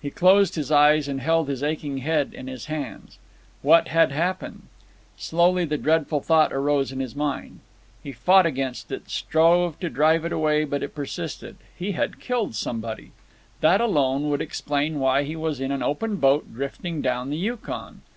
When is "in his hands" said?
2.32-3.18